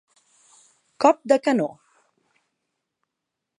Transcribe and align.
Cop 1.05 1.19
de 1.33 1.37
canó. 1.49 1.69